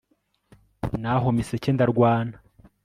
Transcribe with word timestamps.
naho 1.01 1.27
miseke 1.37 1.69
ndarwana 1.73 2.35